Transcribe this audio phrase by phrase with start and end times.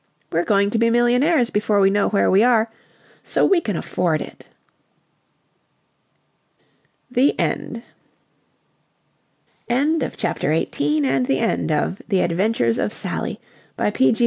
[0.31, 2.71] We're going to be millionaires before we know where we are,
[3.23, 4.47] so we can afford it."
[7.11, 7.83] THE END
[9.69, 13.39] End of Project Gutenberg's The Adventures of Sally,
[13.77, 14.15] by P.